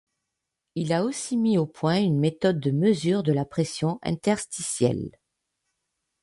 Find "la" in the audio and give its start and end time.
3.31-3.45